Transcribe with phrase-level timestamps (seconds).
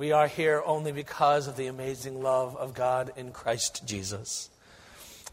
[0.00, 4.48] We are here only because of the amazing love of God in Christ Jesus.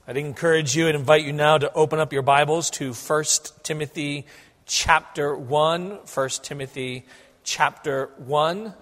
[0.05, 3.23] I'd encourage you and invite you now to open up your Bibles to 1
[3.63, 4.27] Timothy
[4.65, 5.99] chapter 1.
[6.13, 7.05] 1 Timothy
[7.45, 8.73] chapter 1.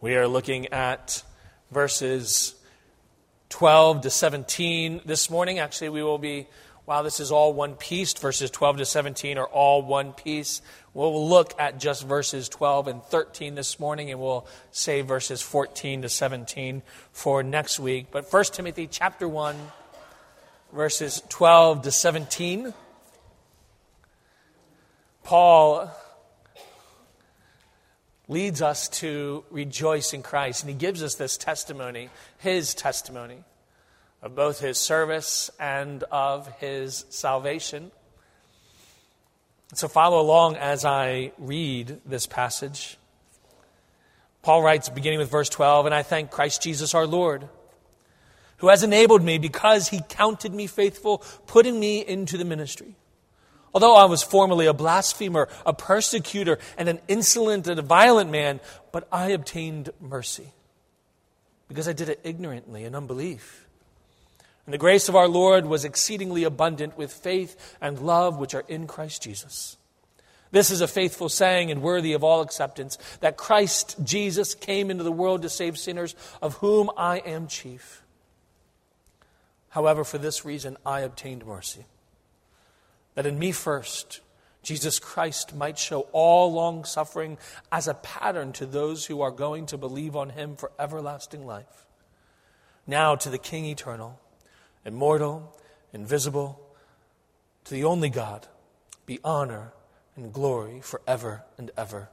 [0.00, 1.22] We are looking at
[1.70, 2.54] verses
[3.50, 5.58] 12 to 17 this morning.
[5.58, 6.46] Actually, we will be,
[6.84, 10.62] while this is all one piece, verses 12 to 17 are all one piece.
[10.94, 16.02] We'll look at just verses 12 and 13 this morning, and we'll save verses 14
[16.02, 16.82] to 17
[17.12, 18.08] for next week.
[18.10, 19.56] But 1 Timothy chapter 1,
[20.72, 22.74] verses 12 to 17.
[25.22, 25.90] Paul
[28.26, 30.62] leads us to rejoice in Christ.
[30.62, 33.44] And he gives us this testimony, his testimony,
[34.22, 37.90] of both his service and of his salvation.
[39.74, 42.98] So follow along as I read this passage.
[44.42, 47.48] Paul writes, beginning with verse 12, And I thank Christ Jesus our Lord,
[48.58, 52.94] who has enabled me because he counted me faithful, putting me into the ministry.
[53.74, 58.60] Although I was formerly a blasphemer, a persecutor, and an insolent and a violent man,
[58.92, 60.52] but I obtained mercy
[61.68, 63.61] because I did it ignorantly in unbelief.
[64.66, 68.64] And the grace of our Lord was exceedingly abundant with faith and love which are
[68.68, 69.76] in Christ Jesus.
[70.52, 75.02] This is a faithful saying and worthy of all acceptance that Christ Jesus came into
[75.02, 78.02] the world to save sinners, of whom I am chief.
[79.70, 81.86] However, for this reason I obtained mercy
[83.14, 84.20] that in me first,
[84.62, 87.38] Jesus Christ might show all long suffering
[87.70, 91.86] as a pattern to those who are going to believe on him for everlasting life.
[92.86, 94.20] Now to the King eternal,
[94.84, 95.56] immortal,
[95.92, 96.60] invisible,
[97.64, 98.46] to the only God,
[99.06, 99.72] be honor
[100.16, 102.08] and glory forever and ever.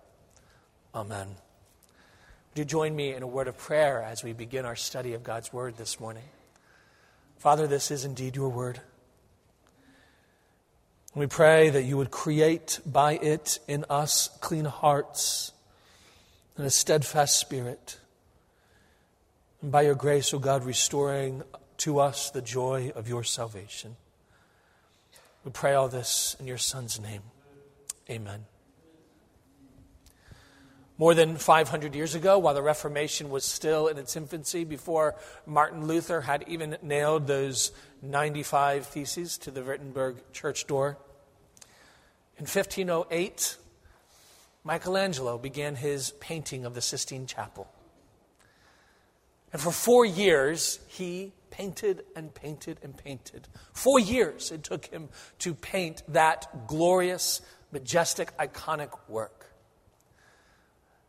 [0.94, 1.28] Amen.
[1.28, 5.24] Would you join me in a word of prayer as we begin our study of
[5.24, 6.24] God's word this morning?
[7.38, 8.82] Father, this is indeed your word.
[11.16, 15.52] We pray that you would create by it in us clean hearts
[16.58, 17.98] and a steadfast spirit.
[19.62, 21.44] And by your grace, O oh God, restoring
[21.80, 23.96] to us the joy of your salvation.
[25.44, 27.22] We pray all this in your Son's name.
[28.10, 28.46] Amen.
[30.98, 35.88] More than 500 years ago, while the Reformation was still in its infancy, before Martin
[35.88, 40.98] Luther had even nailed those 95 theses to the Wittenberg church door,
[42.38, 43.58] in 1508,
[44.66, 47.68] Michelangelo began his painting of the Sistine Chapel.
[49.52, 53.48] And for four years, he painted and painted and painted.
[53.74, 59.52] Four years it took him to paint that glorious, majestic, iconic work.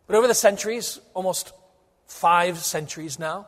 [0.06, 1.52] But over the centuries, almost
[2.06, 3.46] five centuries now,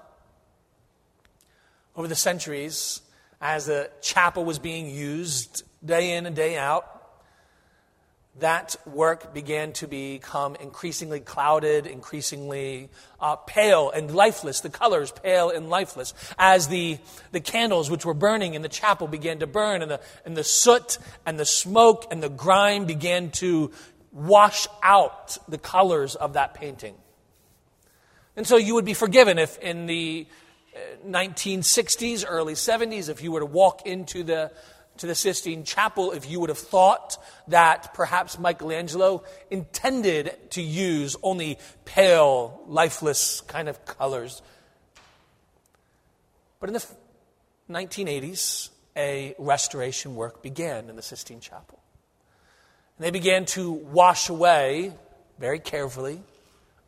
[1.97, 3.03] over the centuries,
[3.41, 6.92] as the chapel was being used day in and day out,
[8.39, 12.89] that work began to become increasingly clouded, increasingly
[13.21, 16.99] uh, pale and lifeless, the colors pale and lifeless, as the,
[17.33, 20.45] the candles which were burning in the chapel began to burn, and the, and the
[20.45, 23.71] soot and the smoke and the grime began to
[24.13, 26.95] wash out the colors of that painting.
[28.35, 30.27] And so you would be forgiven if in the
[31.07, 34.51] 1960s, uh, early 70s, if you were to walk into the
[34.99, 37.17] to the Sistine Chapel if you would have thought
[37.49, 44.43] that perhaps Michelangelo intended to use only pale, lifeless kind of colors.
[46.61, 46.87] But in the
[47.71, 51.81] 1980s, a restoration work began in the Sistine Chapel.
[52.99, 54.93] And they began to wash away
[55.39, 56.23] very carefully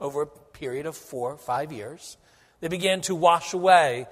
[0.01, 2.17] over a period of four or five years.
[2.61, 4.07] They began to wash away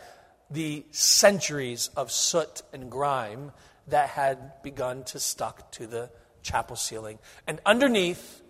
[0.50, 3.52] the centuries of soot and grime
[3.92, 6.10] that had begun to stuck to the
[6.42, 7.18] chapel ceiling.
[7.46, 8.42] And underneath,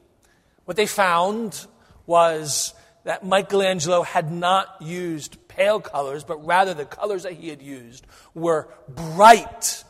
[0.64, 1.66] what they found
[2.06, 2.74] was
[3.04, 8.06] that Michelangelo had not used pale colors, but rather the colors that he had used
[8.34, 9.84] were bright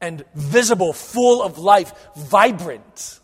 [0.00, 3.20] and visible, full of life, vibrant.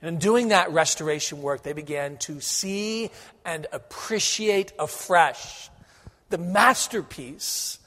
[0.00, 3.10] And in doing that restoration work, they began to see
[3.44, 5.68] and appreciate afresh
[6.30, 7.78] the masterpiece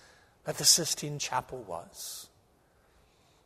[0.48, 2.30] that the Sistine Chapel was.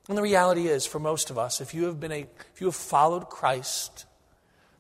[0.08, 2.68] And the reality is, for most of us, if you have been a, if you
[2.68, 4.06] have followed Christ,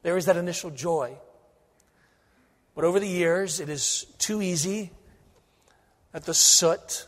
[0.04, 1.18] there is that initial joy.
[2.76, 4.92] But over the years, it is too easy
[6.12, 7.08] that the soot,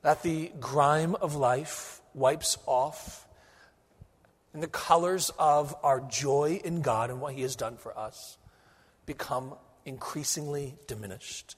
[0.00, 3.28] that the grime of life wipes off,
[4.54, 8.38] and the colors of our joy in God and what He has done for us
[9.04, 9.54] become
[9.84, 11.56] increasingly diminished,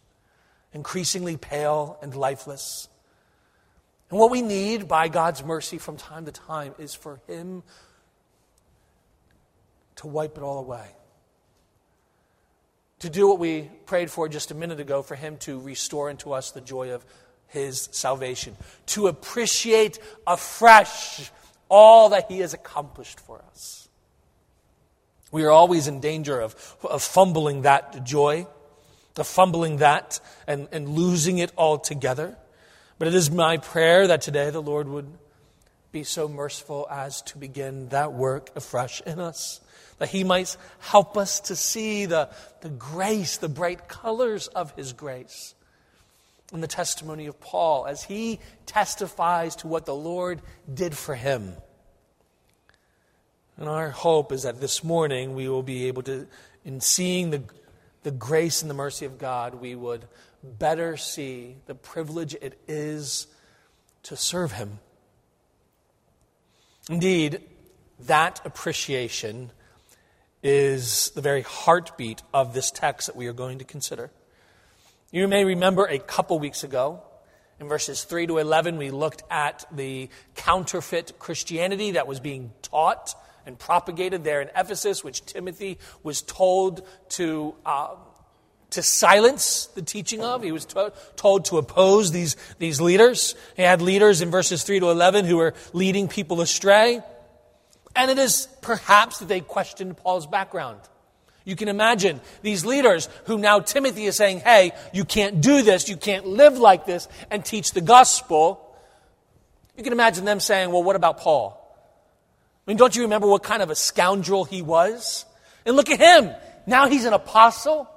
[0.75, 2.89] increasingly pale and lifeless.
[4.11, 7.63] And what we need by God's mercy from time to time is for Him
[9.97, 10.87] to wipe it all away.
[13.01, 16.33] To do what we prayed for just a minute ago, for Him to restore into
[16.33, 17.05] us the joy of
[17.49, 18.57] His salvation,
[18.87, 21.31] to appreciate afresh
[21.69, 23.89] all that He has accomplished for us.
[25.31, 28.47] We are always in danger of, of fumbling that joy,
[29.17, 32.37] of fumbling that and, and losing it altogether.
[32.99, 35.13] But it is my prayer that today the Lord would
[35.93, 39.61] be so merciful as to begin that work afresh in us,
[39.99, 42.29] that He might help us to see the,
[42.63, 45.55] the grace, the bright colors of His grace.
[46.53, 50.41] In the testimony of Paul, as he testifies to what the Lord
[50.73, 51.55] did for him.
[53.57, 56.29] And our hope is that this morning we will be able to,
[56.65, 57.43] in seeing the,
[58.05, 60.05] the grace and the mercy of God, we would
[60.43, 63.27] better see the privilege it is
[64.05, 64.79] to serve Him.
[66.89, 67.41] Indeed,
[68.01, 69.51] that appreciation
[70.43, 74.11] is the very heartbeat of this text that we are going to consider.
[75.11, 77.03] You may remember a couple weeks ago,
[77.59, 83.15] in verses 3 to 11, we looked at the counterfeit Christianity that was being taught
[83.47, 87.95] and propagated there in Ephesus, which Timothy was told to, uh,
[88.71, 90.43] to silence the teaching of.
[90.43, 93.35] He was to- told to oppose these, these leaders.
[93.57, 97.03] He had leaders in verses 3 to 11 who were leading people astray.
[97.97, 100.81] And it is perhaps that they questioned Paul's background.
[101.45, 105.89] You can imagine these leaders who now Timothy is saying, hey, you can't do this,
[105.89, 108.61] you can't live like this and teach the gospel.
[109.77, 111.61] You can imagine them saying, well, what about Paul?
[112.67, 115.27] I mean, don't you remember what kind of a scoundrel he was?
[115.67, 116.31] And look at him.
[116.67, 117.89] Now he's an apostle.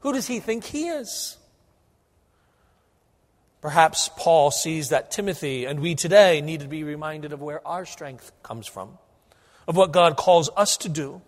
[0.00, 1.36] Who does he think he is?
[3.60, 7.86] Perhaps Paul sees that Timothy and we today need to be reminded of where our
[7.86, 8.98] strength comes from,
[9.66, 11.22] of what God calls us to do,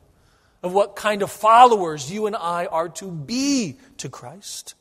[0.63, 4.75] of what kind of followers you and I are to be to Christ.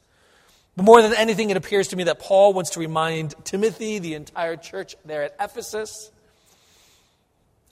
[0.75, 4.15] But more than anything, it appears to me that Paul wants to remind Timothy, the
[4.15, 6.11] entire church there at Ephesus,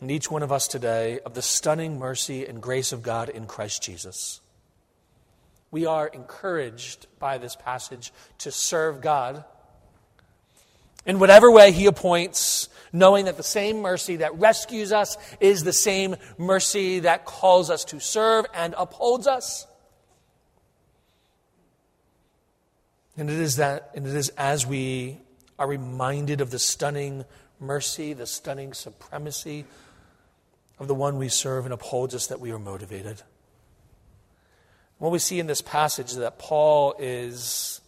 [0.04, 3.46] and each one of us today of the stunning mercy and grace of God in
[3.46, 4.42] Christ Jesus.
[5.72, 9.46] We are encouraged by this passage to serve God
[11.06, 15.72] in whatever way He appoints, knowing that the same mercy that rescues us is the
[15.72, 19.66] same mercy that calls us to serve and upholds us.
[23.16, 25.20] And it is that, and it is as we
[25.58, 27.24] are reminded of the stunning
[27.58, 29.64] mercy, the stunning supremacy
[30.84, 33.22] of the one we serve and upholds us that we are motivated.
[35.00, 37.82] What we see in this passage is that Paul is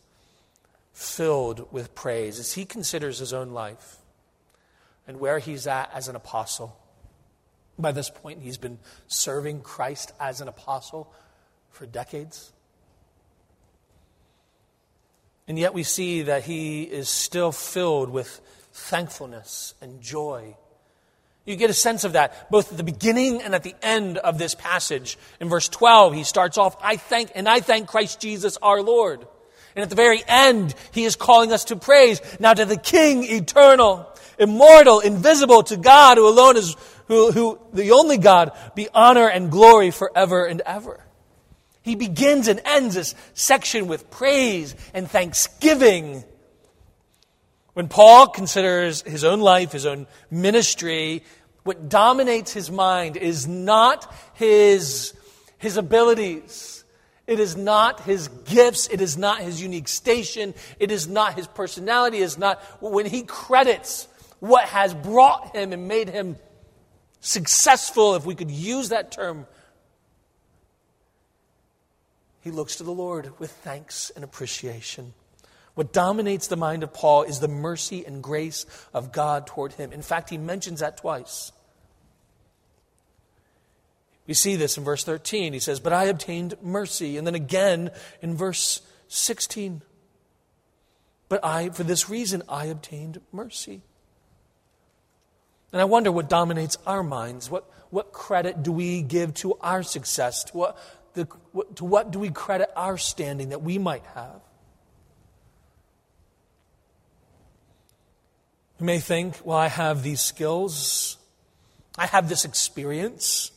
[0.94, 3.98] filled with praise as he considers his own life
[5.08, 6.80] and where he's at as an apostle.
[7.78, 11.14] By this point, he's been serving Christ as an apostle
[11.70, 12.54] for decades.
[15.48, 18.42] And yet we see that he is still filled with
[18.72, 20.56] thankfulness and joy
[21.46, 24.38] you get a sense of that both at the beginning and at the end of
[24.38, 25.18] this passage.
[25.40, 29.26] In verse 12, he starts off, I thank, and I thank Christ Jesus our Lord.
[29.76, 32.22] And at the very end, he is calling us to praise.
[32.40, 36.76] Now to the King, eternal, immortal, invisible, to God who alone is,
[37.08, 41.06] who, who, the only God, be honor and glory forever and ever.
[41.84, 46.24] He begins and ends this section with praise and thanksgiving.
[47.74, 51.24] When Paul considers his own life, his own ministry,
[51.66, 55.16] what dominates his mind is not his,
[55.58, 56.84] his abilities.
[57.26, 58.88] It is not his gifts.
[58.88, 60.54] It is not his unique station.
[60.80, 62.20] It is not his personality.
[62.20, 64.08] It is not when he credits
[64.40, 66.36] what has brought him and made him
[67.20, 69.48] successful, if we could use that term.
[72.42, 75.16] He looks to the Lord with thanks and appreciation.
[75.76, 79.92] What dominates the mind of Paul is the mercy and grace of God toward him.
[79.92, 81.52] In fact, he mentions that twice.
[84.26, 85.54] We see this in verse 13.
[85.54, 87.18] He says, But I obtained mercy.
[87.18, 87.92] And then again
[88.22, 89.82] in verse 16.
[91.28, 93.82] But I, for this reason, I obtained mercy.
[95.74, 97.52] And I wonder what dominates our minds.
[97.52, 100.46] What, what credit do we give to our success?
[100.46, 100.78] To what,
[101.14, 101.28] the,
[101.76, 104.42] to what do we credit our standing that we might have?
[108.80, 111.18] You may think, well, I have these skills,
[111.98, 113.52] I have this experience.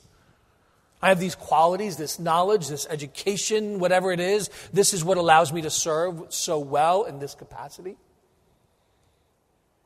[1.01, 4.51] I have these qualities, this knowledge, this education, whatever it is.
[4.73, 7.97] This is what allows me to serve so well in this capacity.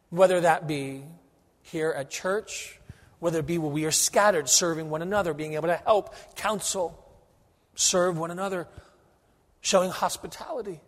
[0.08, 1.04] Whether that be
[1.62, 2.80] here at church,
[3.18, 6.98] whether it be where we are scattered, serving one another, being able to help, counsel,
[7.74, 8.66] serve one another,
[9.60, 10.80] showing hospitality.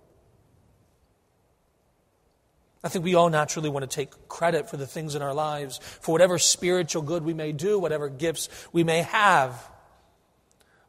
[2.85, 5.79] I think we all naturally want to take credit for the things in our lives,
[5.79, 9.71] for whatever spiritual good we may do, whatever gifts we may have.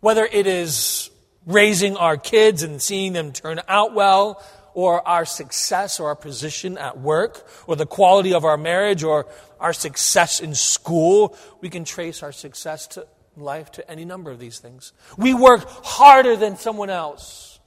[0.02, 1.10] Whether it is
[1.46, 6.78] raising our kids and seeing them turn out well, or our success or our position
[6.78, 9.26] at work, or the quality of our marriage, or
[9.58, 14.40] our success in school, we can trace our success to life to any number of
[14.40, 14.92] these things.
[15.18, 17.58] We work harder than someone else.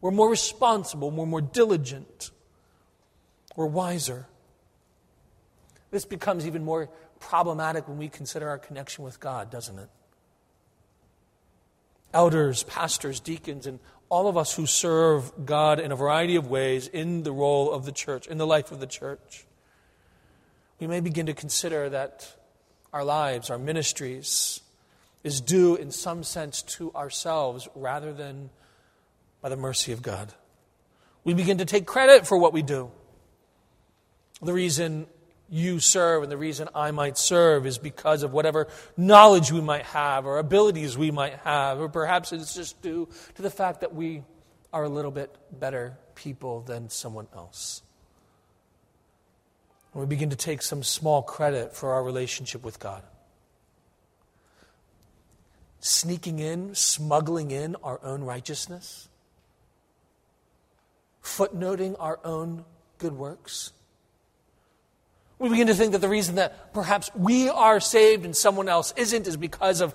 [0.00, 2.32] We're more responsible, we're more diligent.
[3.56, 4.26] We're wiser.
[5.90, 6.88] This becomes even more
[7.18, 9.88] problematic when we consider our connection with God, doesn't it?
[12.12, 13.78] Elders, pastors, deacons, and
[14.08, 17.84] all of us who serve God in a variety of ways in the role of
[17.84, 19.46] the church, in the life of the church,
[20.80, 22.34] we may begin to consider that
[22.92, 24.60] our lives, our ministries,
[25.22, 28.50] is due in some sense to ourselves rather than
[29.40, 30.32] by the mercy of God.
[31.22, 32.90] We begin to take credit for what we do.
[34.42, 35.06] The reason
[35.50, 39.84] you serve and the reason I might serve is because of whatever knowledge we might
[39.86, 43.94] have or abilities we might have, or perhaps it's just due to the fact that
[43.94, 44.22] we
[44.72, 47.82] are a little bit better people than someone else.
[49.92, 53.02] And we begin to take some small credit for our relationship with God.
[55.80, 59.08] Sneaking in, smuggling in our own righteousness,
[61.22, 62.64] footnoting our own
[62.98, 63.72] good works
[65.40, 68.92] we begin to think that the reason that perhaps we are saved and someone else
[68.96, 69.94] isn't is because of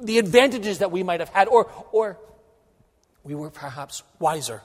[0.00, 2.18] the advantages that we might have had, or, or
[3.24, 4.62] we were perhaps wiser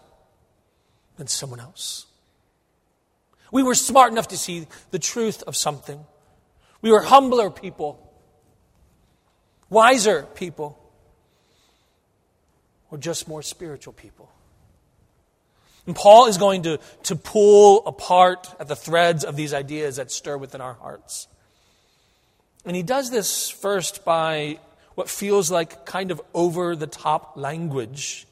[1.18, 2.06] than someone else.
[3.51, 6.06] We were smart enough to see the truth of something.
[6.84, 8.13] We were humbler people,
[9.72, 10.78] wiser people,
[12.92, 14.32] or just more spiritual people.
[15.88, 20.11] And Paul is going to, to pull apart at the threads of these ideas that
[20.11, 21.27] stir within our hearts.
[22.65, 24.59] And he does this first by
[24.95, 28.27] what feels like kind of over the top language.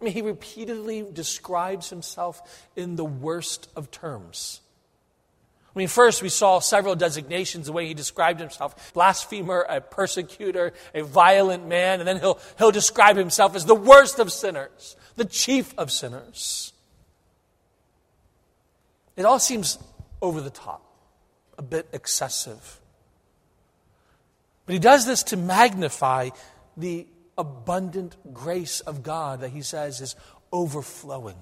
[0.00, 4.60] I mean, he repeatedly describes himself in the worst of terms.
[5.78, 10.72] I mean, first we saw several designations, the way he described himself blasphemer, a persecutor,
[10.92, 15.24] a violent man, and then he'll, he'll describe himself as the worst of sinners the
[15.24, 16.72] chief of sinners.
[19.16, 19.78] It all seems
[20.20, 20.82] over the top,
[21.56, 22.80] a bit excessive.
[24.66, 26.30] But he does this to magnify
[26.76, 27.06] the
[27.36, 30.16] abundant grace of God that he says is
[30.50, 31.38] overflowing,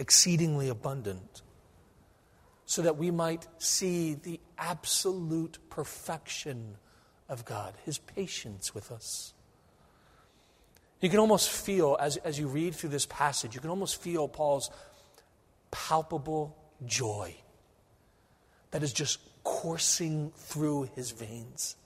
[0.00, 1.41] exceedingly abundant,
[2.72, 6.78] so that we might see the absolute perfection
[7.28, 9.34] of God, his patience with us.
[11.02, 14.26] You can almost feel, as, as you read through this passage, you can almost feel
[14.26, 14.70] Paul's
[15.70, 17.34] palpable joy
[18.70, 21.76] that is just coursing through his veins.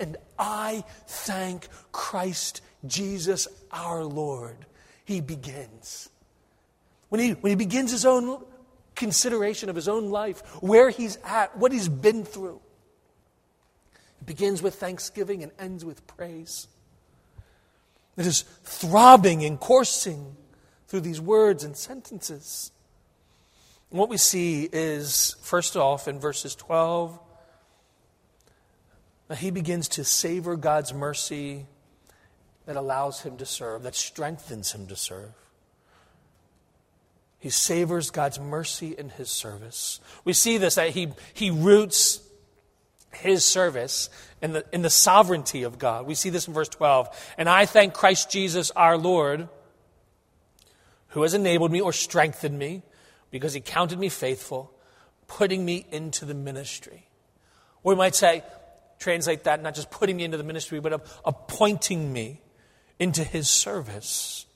[0.00, 4.66] And I thank Christ Jesus our Lord.
[5.04, 6.08] He begins.
[7.08, 8.42] When he, when he begins his own
[8.98, 12.60] consideration of his own life, where he's at, what he's been through,
[14.20, 16.66] it begins with thanksgiving and ends with praise
[18.16, 20.36] that is throbbing and coursing
[20.88, 22.72] through these words and sentences.
[23.90, 27.18] And what we see is, first off, in verses 12,
[29.28, 31.66] that he begins to savor God's mercy
[32.66, 35.32] that allows him to serve, that strengthens him to serve.
[37.38, 40.00] He savors God's mercy in his service.
[40.24, 42.20] We see this, that he, he roots
[43.12, 44.10] his service
[44.42, 46.06] in the, in the sovereignty of God.
[46.06, 47.34] We see this in verse 12.
[47.38, 49.48] And I thank Christ Jesus our Lord,
[51.08, 52.82] who has enabled me or strengthened me,
[53.30, 54.72] because he counted me faithful,
[55.26, 57.06] putting me into the ministry.
[57.82, 58.42] Or we might say,
[58.98, 62.40] translate that, not just putting me into the ministry, but appointing me
[62.98, 64.46] into his service.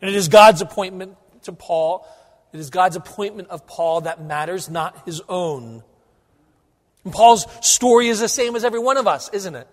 [0.00, 2.06] And it is God's appointment to Paul.
[2.52, 5.82] It is God's appointment of Paul that matters, not his own.
[7.04, 9.66] And Paul's story is the same as every one of us, isn't it?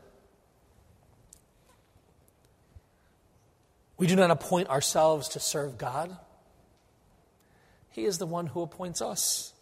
[3.97, 6.17] We do not appoint ourselves to serve God.
[7.91, 9.53] He is the one who appoints us.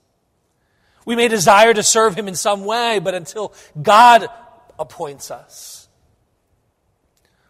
[1.06, 4.28] We may desire to serve Him in some way, but until God
[4.78, 5.88] appoints us.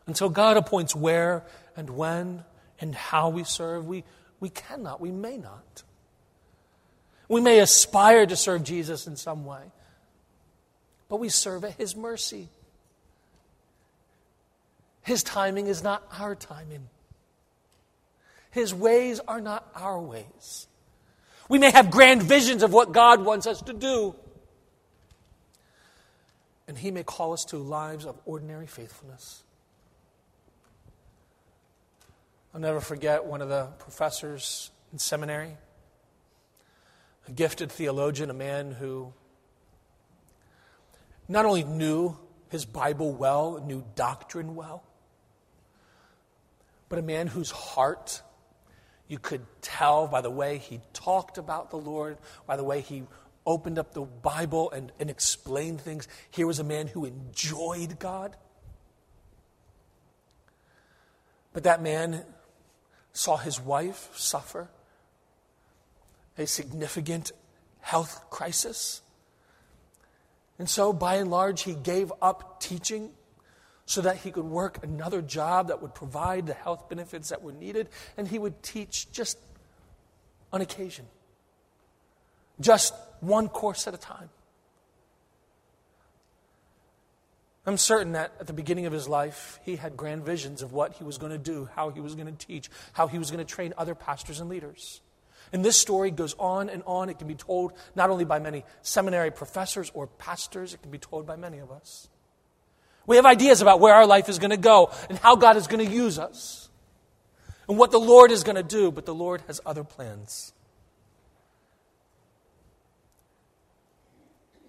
[0.06, 1.44] Until God appoints where
[1.76, 2.46] and when
[2.80, 4.06] and how we serve, we,
[4.39, 5.84] we cannot, we may not.
[7.27, 9.63] We may aspire to serve Jesus in some way,
[11.10, 12.50] but we serve at His mercy.
[15.01, 16.89] His timing is not our timing.
[18.51, 20.67] His ways are not our ways.
[21.50, 24.15] We may have grand visions of what God wants us to do.
[26.67, 29.44] And He may call us to lives of ordinary faithfulness.
[32.58, 35.58] I'll never forget one of the professors in seminary,
[37.28, 39.14] a gifted theologian, a man who
[41.28, 42.18] not only knew
[42.50, 44.84] his Bible well, knew doctrine well,
[46.90, 48.24] but a man whose heart
[49.08, 53.04] you could tell by the way he talked about the Lord, by the way he
[53.46, 56.08] opened up the Bible and, and explained things.
[56.32, 58.36] Here was a man who enjoyed God.
[61.54, 62.26] But that man
[63.14, 64.70] saw his wife suffer
[66.38, 67.32] a significant
[67.82, 69.02] health crisis.
[70.60, 73.12] And so, by and large, he gave up teaching
[73.86, 77.54] so that he could work another job that would provide the health benefits that were
[77.54, 77.88] needed,
[78.18, 79.38] and he would teach just
[80.52, 81.06] on occasion,
[82.60, 84.30] just one course at a time.
[87.68, 90.94] I'm certain that at the beginning of his life, he had grand visions of what
[90.94, 93.46] he was going to do, how he was going to teach, how he was going
[93.46, 95.02] to train other pastors and leaders.
[95.52, 97.10] And this story goes on and on.
[97.10, 100.98] It can be told not only by many seminary professors or pastors, it can be
[100.98, 102.08] told by many of us.
[103.06, 105.68] We have ideas about where our life is going to go and how God is
[105.68, 106.70] going to use us
[107.68, 110.54] and what the Lord is going to do, but the Lord has other plans.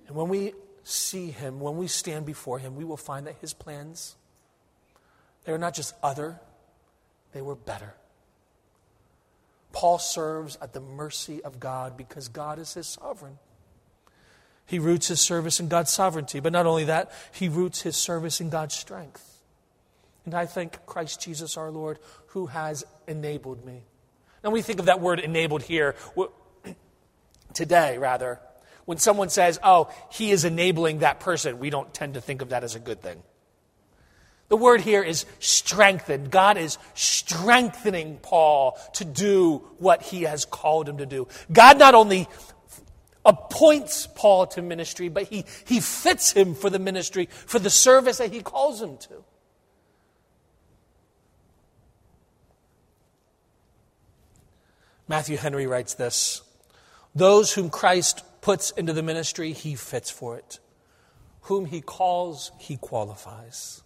[0.09, 0.55] And when we
[0.89, 4.17] see Him, when we stand before Him, we will find that His plans,
[5.45, 6.41] they are not just other,
[7.33, 7.95] they were better.
[9.73, 13.39] Paul serves at the mercy of God because God is his sovereign.
[14.67, 16.41] He roots his service in God's sovereignty.
[16.41, 19.41] But not only that, he roots his service in God's strength.
[20.25, 23.83] And I thank Christ Jesus our Lord who has enabled me.
[24.45, 25.95] Now, we think of that word enabled here,
[27.55, 28.41] today rather.
[28.89, 32.49] When someone says, oh, he is enabling that person, we don't tend to think of
[32.49, 33.23] that as a good thing.
[34.49, 36.31] The word here is strengthened.
[36.31, 41.29] God is strengthening Paul to do what he has called him to do.
[41.53, 42.29] God not only
[43.27, 48.17] appoints Paul to ministry, but he, he fits him for the ministry, for the service
[48.17, 49.23] that he calls him to.
[55.07, 56.41] Matthew Henry writes this
[57.15, 60.61] Those whom Christ puts into the ministry, he fits for it.
[61.43, 63.83] Whom he calls, he qualifies.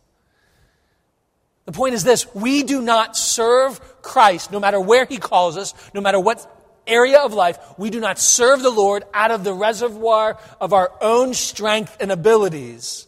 [1.64, 5.74] The point is this we do not serve Christ, no matter where he calls us,
[5.94, 6.46] no matter what
[6.86, 10.92] area of life, we do not serve the Lord out of the reservoir of our
[11.00, 13.06] own strength and abilities.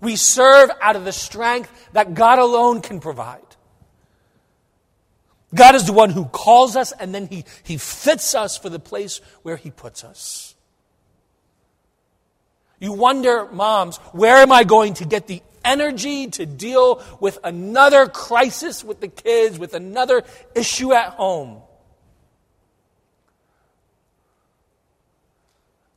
[0.00, 3.43] We serve out of the strength that God alone can provide.
[5.54, 8.78] God is the one who calls us and then he, he fits us for the
[8.78, 10.54] place where He puts us.
[12.80, 18.06] You wonder, moms, where am I going to get the energy to deal with another
[18.06, 21.62] crisis with the kids, with another issue at home?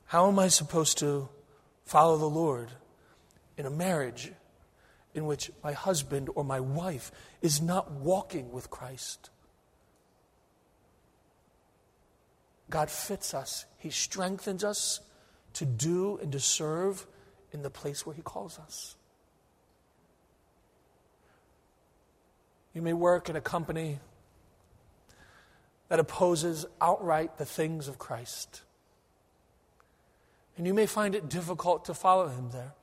[0.05, 1.27] How am I supposed to
[1.83, 2.69] follow the Lord
[3.57, 4.31] in a marriage
[5.13, 9.29] in which my husband or my wife is not walking with Christ?
[12.69, 15.01] God fits us, He strengthens us
[15.53, 17.05] to do and to serve
[17.51, 18.95] in the place where He calls us.
[22.73, 23.99] You may work in a company
[25.89, 28.61] that opposes outright the things of Christ.
[30.57, 32.73] And you may find it difficult to follow him there.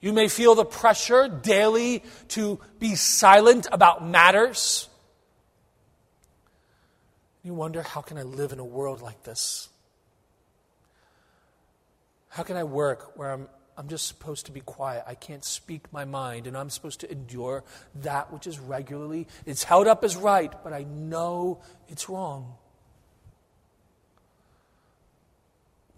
[0.00, 4.88] You may feel the pressure daily to be silent about matters.
[7.42, 9.68] You wonder, how can I live in a world like this?
[12.28, 15.04] How can I work where I'm, I'm just supposed to be quiet?
[15.06, 17.64] I can't speak my mind, and I'm supposed to endure
[18.02, 22.54] that which is regularly, it's held up as right, but I know it's wrong.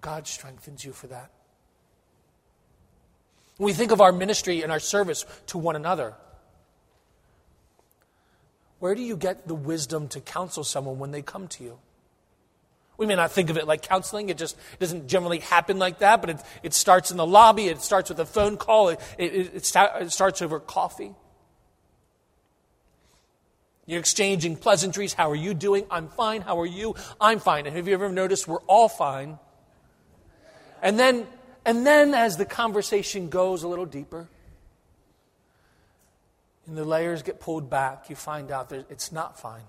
[0.00, 1.30] God strengthens you for that.
[3.56, 6.14] When we think of our ministry and our service to one another,
[8.82, 11.78] where do you get the wisdom to counsel someone when they come to you?
[12.96, 14.28] We may not think of it like counseling.
[14.28, 17.68] It just doesn't generally happen like that, but it, it starts in the lobby.
[17.68, 18.88] It starts with a phone call.
[18.88, 21.14] It, it, it, start, it starts over coffee.
[23.86, 25.12] You're exchanging pleasantries.
[25.12, 25.86] How are you doing?
[25.88, 26.40] I'm fine.
[26.40, 26.96] How are you?
[27.20, 27.66] I'm fine.
[27.68, 29.38] And have you ever noticed we're all fine?
[30.82, 31.28] And then,
[31.64, 34.26] and then as the conversation goes a little deeper,
[36.66, 39.64] and the layers get pulled back, you find out that it's not fine.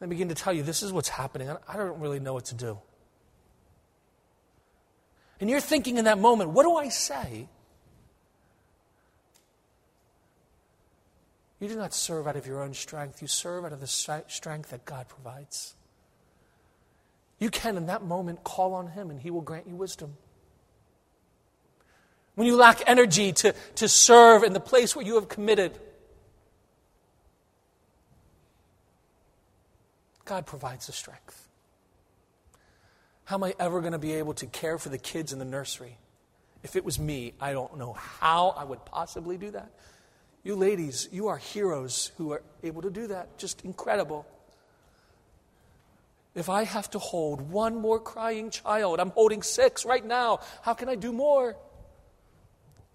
[0.00, 1.50] They begin to tell you, this is what's happening.
[1.66, 2.78] I don't really know what to do.
[5.40, 7.48] And you're thinking in that moment, what do I say?
[11.60, 14.70] You do not serve out of your own strength, you serve out of the strength
[14.70, 15.74] that God provides.
[17.40, 20.16] You can, in that moment, call on Him and He will grant you wisdom.
[22.38, 25.76] When you lack energy to, to serve in the place where you have committed,
[30.24, 31.48] God provides the strength.
[33.24, 35.44] How am I ever going to be able to care for the kids in the
[35.44, 35.98] nursery?
[36.62, 39.72] If it was me, I don't know how I would possibly do that.
[40.44, 43.36] You ladies, you are heroes who are able to do that.
[43.36, 44.24] Just incredible.
[46.36, 50.38] If I have to hold one more crying child, I'm holding six right now.
[50.62, 51.56] How can I do more?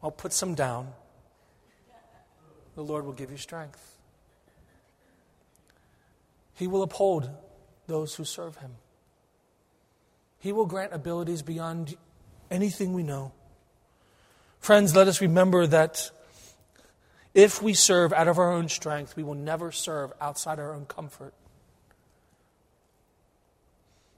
[0.03, 0.89] I'll put some down.
[2.75, 3.97] The Lord will give you strength.
[6.55, 7.29] He will uphold
[7.87, 8.71] those who serve Him.
[10.39, 11.95] He will grant abilities beyond
[12.51, 13.31] anything we know.
[14.59, 16.11] Friends, let us remember that
[17.33, 20.85] if we serve out of our own strength, we will never serve outside our own
[20.85, 21.33] comfort.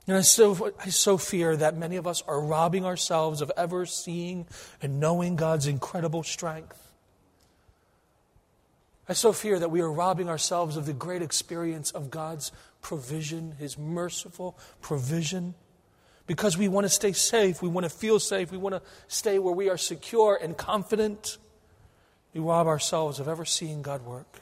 [0.08, 3.86] And I so, I so fear that many of us are robbing ourselves of ever
[3.86, 4.46] seeing
[4.82, 6.82] and knowing God's incredible strength.
[9.10, 13.56] I so fear that we are robbing ourselves of the great experience of God's provision,
[13.60, 15.54] His merciful provision,
[16.28, 19.38] because we want to stay safe, we want to feel safe, we want to stay
[19.38, 21.38] where we are secure and confident
[22.34, 24.42] we rob ourselves of ever seeing God work.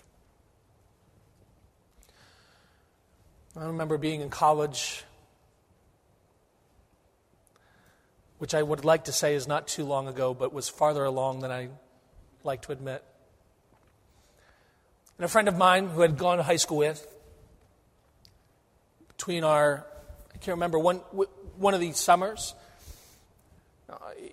[3.56, 5.04] I remember being in college,
[8.38, 11.40] which I would like to say is not too long ago, but was farther along
[11.40, 11.70] than I
[12.44, 13.04] like to admit.
[15.18, 17.08] And a friend of mine who had gone to high school with,
[19.10, 19.86] between our,
[20.34, 20.98] I can't remember, one,
[21.58, 22.56] one of these summers,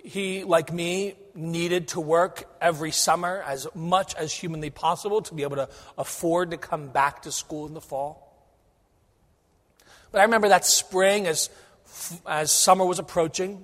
[0.04, 5.42] he, like me, needed to work every summer as much as humanly possible to be
[5.42, 8.26] able to afford to come back to school in the fall.
[10.10, 11.50] But I remember that spring, as,
[12.26, 13.62] as summer was approaching,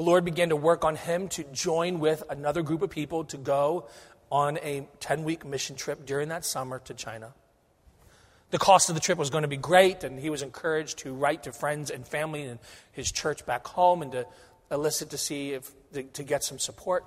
[0.00, 3.36] the Lord began to work on him to join with another group of people to
[3.36, 3.86] go
[4.32, 7.34] on a 10 week mission trip during that summer to China.
[8.50, 11.12] The cost of the trip was going to be great, and he was encouraged to
[11.12, 12.58] write to friends and family and
[12.92, 14.26] his church back home and to
[14.70, 17.04] elicit to see if to, to get some support.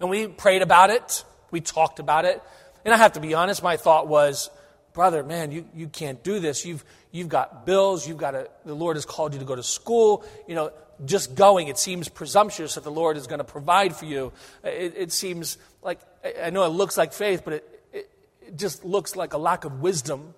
[0.00, 2.42] And we prayed about it, we talked about it,
[2.82, 4.48] and I have to be honest, my thought was,
[4.94, 6.64] brother, man, you, you can't do this.
[6.64, 9.62] You've, you've got bills, you've got a, the Lord has called you to go to
[9.62, 10.24] school.
[10.48, 10.72] You know,
[11.04, 14.32] just going, it seems presumptuous that the Lord is going to provide for you.
[14.64, 16.00] It, it seems like,
[16.42, 19.80] I know it looks like faith, but it, it just looks like a lack of
[19.80, 20.34] wisdom.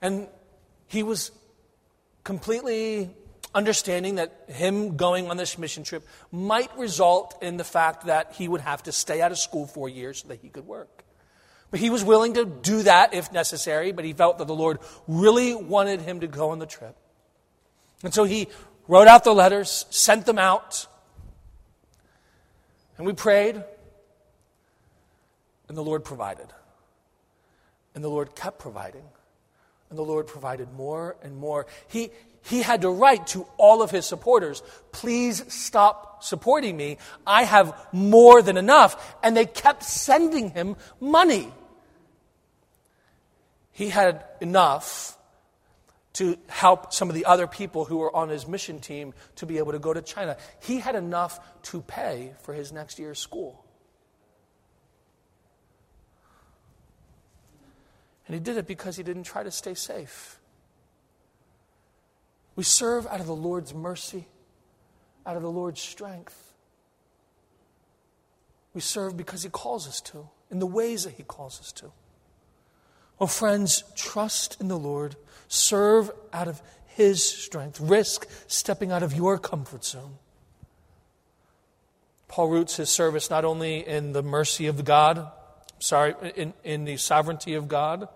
[0.00, 0.28] And
[0.86, 1.30] he was
[2.24, 3.10] completely
[3.54, 8.48] understanding that him going on this mission trip might result in the fact that he
[8.48, 11.04] would have to stay out of school for years so that he could work.
[11.70, 14.78] But he was willing to do that if necessary, but he felt that the Lord
[15.06, 16.96] really wanted him to go on the trip.
[18.04, 18.48] And so he
[18.86, 20.86] wrote out the letters, sent them out,
[22.96, 23.62] and we prayed.
[25.68, 26.46] And the Lord provided.
[27.94, 29.04] And the Lord kept providing.
[29.88, 31.66] And the Lord provided more and more.
[31.88, 32.10] He,
[32.42, 34.62] he had to write to all of his supporters,
[34.92, 36.98] please stop supporting me.
[37.26, 39.16] I have more than enough.
[39.22, 41.52] And they kept sending him money.
[43.72, 45.16] He had enough
[46.14, 49.58] to help some of the other people who were on his mission team to be
[49.58, 50.36] able to go to China.
[50.60, 53.64] He had enough to pay for his next year's school.
[58.26, 60.38] And he did it because he didn't try to stay safe.
[62.56, 64.26] We serve out of the Lord's mercy,
[65.26, 66.52] out of the Lord's strength.
[68.72, 71.92] We serve because he calls us to, in the ways that he calls us to.
[73.20, 75.16] Oh, friends, trust in the Lord.
[75.48, 77.80] Serve out of his strength.
[77.80, 80.14] Risk stepping out of your comfort zone.
[82.28, 85.30] Paul roots his service not only in the mercy of God,
[85.78, 88.08] sorry, in, in the sovereignty of God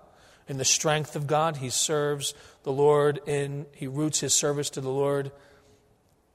[0.48, 1.58] in the strength of God.
[1.58, 5.30] He serves the Lord in, he roots his service to the Lord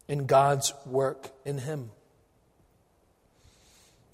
[0.07, 1.91] in God's work in him.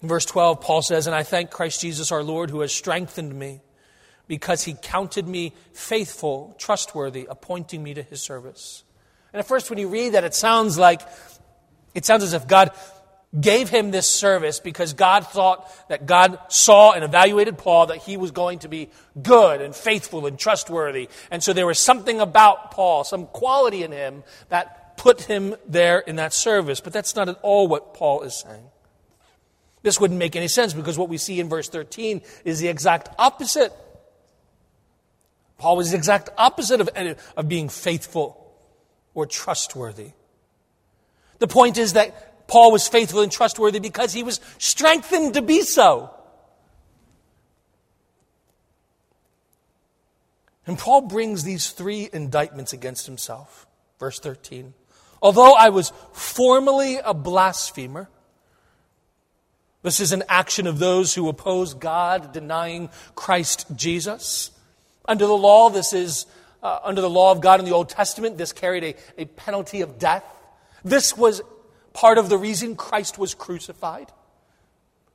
[0.02, 3.34] In verse 12, Paul says, And I thank Christ Jesus our Lord who has strengthened
[3.34, 3.60] me
[4.30, 8.84] because he counted me faithful, trustworthy, appointing me to his service.
[9.32, 11.00] And at first, when you read that, it sounds like,
[11.96, 12.70] it sounds as if God
[13.40, 18.16] gave him this service because God thought that God saw and evaluated Paul that he
[18.16, 18.90] was going to be
[19.20, 21.08] good and faithful and trustworthy.
[21.32, 25.98] And so there was something about Paul, some quality in him that put him there
[25.98, 26.80] in that service.
[26.80, 28.68] But that's not at all what Paul is saying.
[29.82, 33.08] This wouldn't make any sense because what we see in verse 13 is the exact
[33.18, 33.72] opposite.
[35.60, 36.88] Paul was the exact opposite of,
[37.36, 38.50] of being faithful
[39.12, 40.12] or trustworthy.
[41.38, 45.60] The point is that Paul was faithful and trustworthy because he was strengthened to be
[45.60, 46.14] so.
[50.66, 53.66] And Paul brings these three indictments against himself.
[53.98, 54.72] Verse 13.
[55.20, 58.08] Although I was formerly a blasphemer,
[59.82, 64.52] this is an action of those who oppose God, denying Christ Jesus.
[65.10, 66.26] Under the law, this is,
[66.62, 69.80] uh, under the law of God in the Old Testament, this carried a, a penalty
[69.80, 70.22] of death.
[70.84, 71.42] This was
[71.92, 74.12] part of the reason Christ was crucified.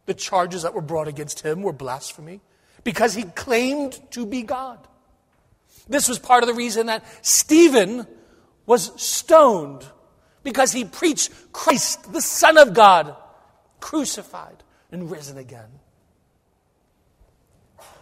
[0.05, 2.41] The charges that were brought against him were blasphemy
[2.83, 4.85] because he claimed to be God.
[5.87, 8.05] This was part of the reason that Stephen
[8.65, 9.85] was stoned
[10.43, 13.15] because he preached Christ, the Son of God,
[13.79, 15.69] crucified and risen again.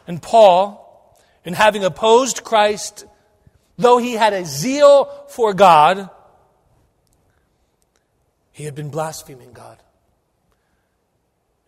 [0.07, 0.82] And Paul,
[1.45, 3.05] in having opposed Christ,
[3.77, 6.09] though he had a zeal for God,
[8.51, 9.77] he had been blaspheming God.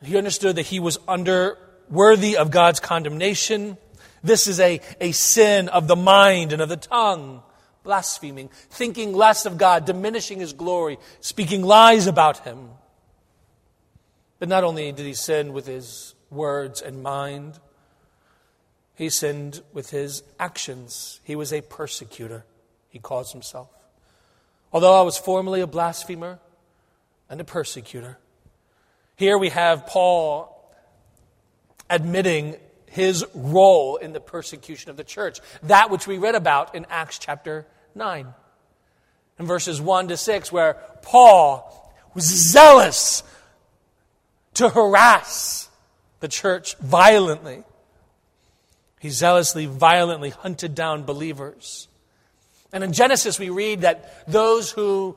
[0.03, 1.57] He understood that he was under
[1.89, 3.77] worthy of God's condemnation.
[4.23, 7.41] This is a, a sin of the mind and of the tongue.
[7.83, 12.69] Blaspheming, thinking less of God, diminishing his glory, speaking lies about him.
[14.39, 17.59] But not only did he sin with his words and mind,
[18.95, 21.19] he sinned with his actions.
[21.23, 22.45] He was a persecutor,
[22.89, 23.69] he calls himself.
[24.71, 26.39] Although I was formerly a blasphemer,
[27.29, 28.17] and a persecutor.
[29.15, 30.51] Here we have Paul
[31.89, 36.86] admitting his role in the persecution of the church, that which we read about in
[36.89, 38.34] Acts chapter 9.
[39.38, 43.23] In verses 1 to 6, where Paul was zealous
[44.53, 45.69] to harass
[46.21, 47.63] the church violently.
[49.05, 51.87] He zealously, violently hunted down believers.
[52.73, 55.15] And in Genesis, we read that those who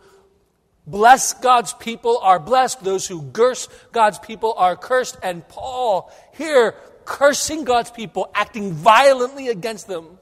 [0.87, 2.83] Bless God's people are blessed.
[2.83, 5.19] Those who curse God's people are cursed.
[5.23, 6.75] And Paul, here,
[7.05, 10.19] cursing God's people, acting violently against them,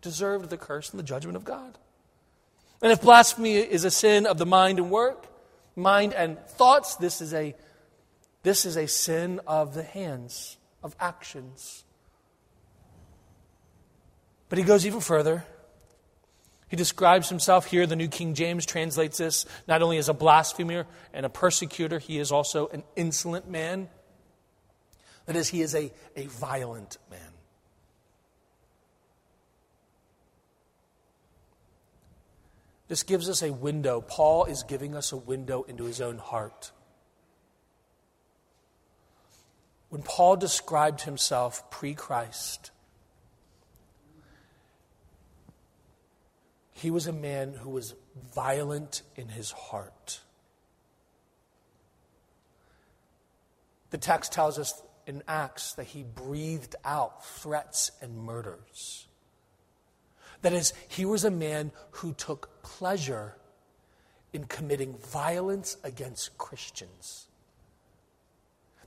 [0.00, 1.78] deserved the curse and the judgment of God.
[2.82, 5.26] And if blasphemy is a sin of the mind and work,
[5.76, 7.54] mind and thoughts, this is a,
[8.42, 11.84] this is a sin of the hands, of actions.
[14.52, 15.46] But he goes even further.
[16.68, 20.86] He describes himself here, the New King James translates this not only as a blasphemer
[21.14, 23.88] and a persecutor, he is also an insolent man.
[25.24, 27.32] That is, he is a, a violent man.
[32.88, 34.02] This gives us a window.
[34.02, 36.72] Paul is giving us a window into his own heart.
[39.88, 42.70] When Paul described himself pre Christ,
[46.82, 47.94] He was a man who was
[48.34, 50.18] violent in his heart.
[53.90, 59.06] The text tells us in Acts that he breathed out threats and murders.
[60.40, 63.36] That is, he was a man who took pleasure
[64.32, 67.28] in committing violence against Christians.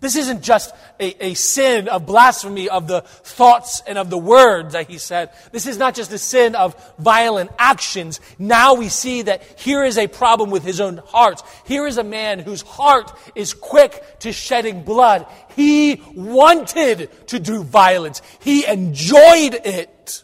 [0.02, 4.74] This isn't just a, a, sin of blasphemy of the thoughts and of the words
[4.74, 5.32] that he said.
[5.52, 8.20] This is not just a sin of violent actions.
[8.38, 11.42] Now we see that here is a problem with his own heart.
[11.66, 15.28] Here is a man whose heart is quick to shedding blood.
[15.56, 18.22] He wanted to do violence.
[18.40, 20.24] He enjoyed it.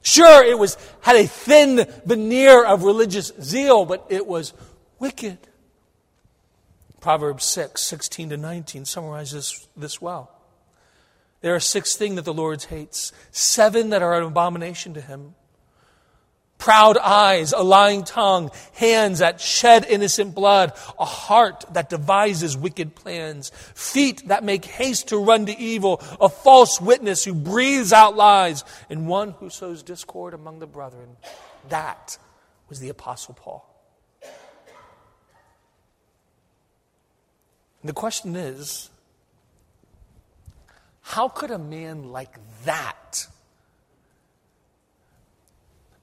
[0.00, 4.54] Sure, it was, had a thin veneer of religious zeal, but it was
[4.98, 5.47] wicked.
[7.08, 10.30] Proverbs 6, 16 to 19 summarizes this well.
[11.40, 15.34] There are six things that the Lord hates, seven that are an abomination to him
[16.58, 22.94] proud eyes, a lying tongue, hands that shed innocent blood, a heart that devises wicked
[22.94, 28.16] plans, feet that make haste to run to evil, a false witness who breathes out
[28.16, 31.16] lies, and one who sows discord among the brethren.
[31.70, 32.18] That
[32.68, 33.67] was the Apostle Paul.
[37.84, 38.90] The question is
[41.02, 43.26] how could a man like that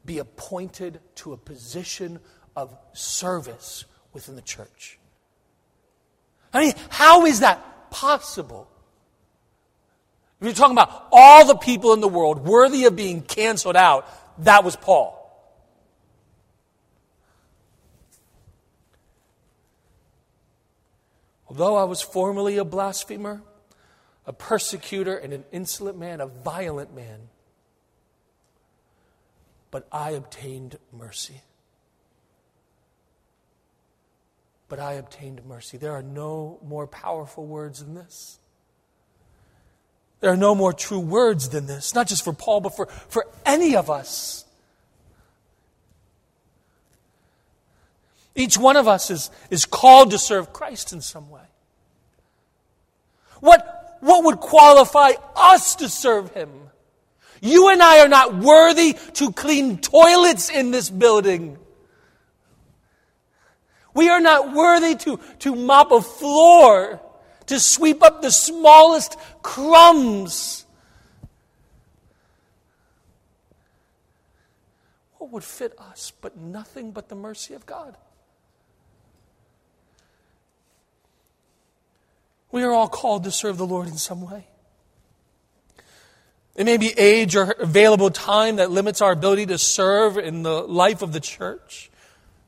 [0.06, 2.20] be appointed to a position
[2.56, 4.98] of service within the church?
[6.54, 8.70] I mean, how is that possible?
[10.40, 14.08] If you're talking about all the people in the world worthy of being canceled out,
[14.44, 15.25] that was Paul.
[21.58, 23.42] Although I was formerly a blasphemer,
[24.26, 27.30] a persecutor, and an insolent man, a violent man,
[29.72, 31.44] but I obtained mercy.
[34.68, 35.78] But I obtained mercy.
[35.78, 38.40] There are no more powerful words than this.
[40.20, 43.28] There are no more true words than this, not just for Paul, but for, for
[43.46, 44.45] any of us.
[48.36, 51.42] Each one of us is, is called to serve Christ in some way.
[53.40, 56.50] What, what would qualify us to serve Him?
[57.42, 61.58] You and I are not worthy to clean toilets in this building.
[63.94, 67.00] We are not worthy to, to mop a floor,
[67.46, 70.66] to sweep up the smallest crumbs.
[75.18, 77.96] What would fit us but nothing but the mercy of God?
[82.56, 84.48] We are all called to serve the Lord in some way.
[86.56, 90.62] It may be age or available time that limits our ability to serve in the
[90.62, 91.92] life of the church,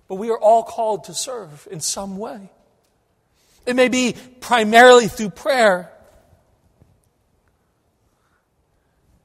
[0.07, 2.49] but we are all called to serve in some way.
[3.65, 5.91] It may be primarily through prayer.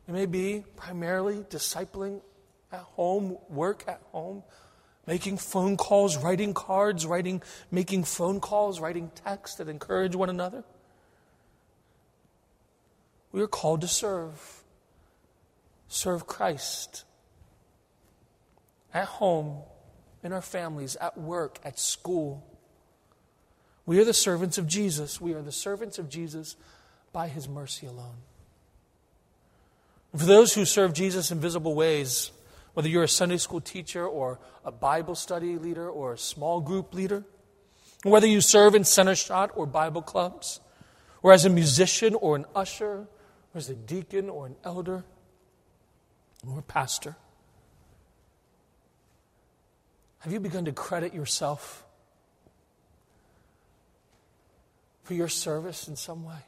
[0.09, 2.23] It may be primarily discipling
[2.73, 4.43] at home, work at home,
[5.07, 7.41] making phone calls, writing cards, writing,
[7.71, 10.65] making phone calls, writing texts that encourage one another.
[13.33, 14.63] We are called to serve.
[15.89, 17.05] Serve Christ.
[18.95, 19.63] At home,
[20.23, 22.47] in our families, at work, at school.
[23.87, 25.21] We are the servants of Jesus.
[25.21, 26.57] We are the servants of Jesus
[27.13, 28.17] by his mercy alone.
[30.13, 32.31] And for those who serve Jesus in visible ways,
[32.75, 36.95] whether you're a Sunday school teacher or a Bible study leader or a small group
[36.95, 37.25] leader,
[38.03, 40.61] whether you serve in center shot or Bible clubs,
[41.23, 43.07] or as a musician or an usher
[43.55, 45.05] or as a deacon or an elder
[46.49, 47.17] or a pastor?
[50.21, 51.85] Have you begun to credit yourself
[55.03, 56.45] for your service in some way?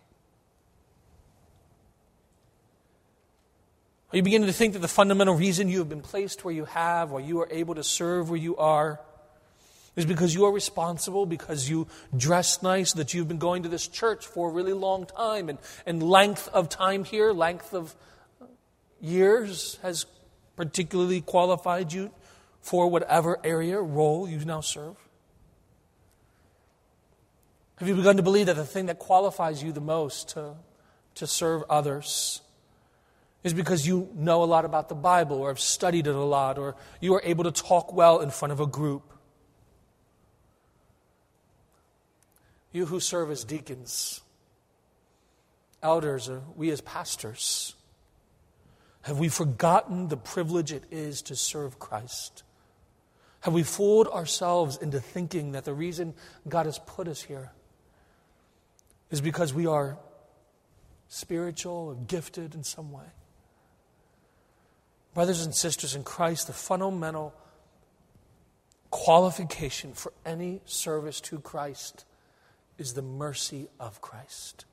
[4.12, 6.66] Are you beginning to think that the fundamental reason you have been placed where you
[6.66, 9.00] have, or you are able to serve where you are,
[9.96, 13.86] is because you are responsible, because you dress nice, that you've been going to this
[13.86, 17.94] church for a really long time, and, and length of time here, length of
[19.00, 20.06] years has
[20.56, 22.10] particularly qualified you
[22.60, 24.96] for whatever area, role you now serve?
[27.76, 30.54] Have you begun to believe that the thing that qualifies you the most to,
[31.16, 32.40] to serve others
[33.42, 36.56] is because you know a lot about the Bible or have studied it a lot
[36.56, 39.13] or you are able to talk well in front of a group?
[42.74, 44.20] You who serve as deacons,
[45.80, 47.76] elders, or we as pastors,
[49.02, 52.42] have we forgotten the privilege it is to serve Christ?
[53.42, 56.14] Have we fooled ourselves into thinking that the reason
[56.48, 57.52] God has put us here
[59.08, 59.96] is because we are
[61.06, 63.06] spiritual or gifted in some way?
[65.14, 67.34] Brothers and sisters in Christ, the fundamental
[68.90, 72.04] qualification for any service to Christ
[72.78, 74.64] is the mercy of Christ.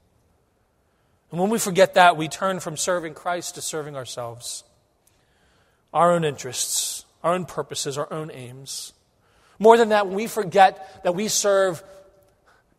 [1.32, 4.64] And when we forget that, we turn from serving Christ to serving ourselves,
[5.94, 8.94] our own interests, our own purposes, our own aims.
[9.60, 11.84] More than that, when we forget that we serve